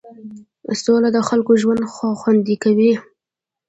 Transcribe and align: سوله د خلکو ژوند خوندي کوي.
سوله 0.81 1.09
د 1.13 1.19
خلکو 1.27 1.51
ژوند 1.61 1.81
خوندي 2.19 2.55
کوي. 2.63 2.91